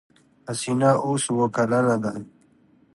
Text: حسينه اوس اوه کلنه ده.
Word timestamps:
حسينه 0.47 0.89
اوس 1.05 1.23
اوه 1.31 1.47
کلنه 1.55 1.95
ده. 2.03 2.11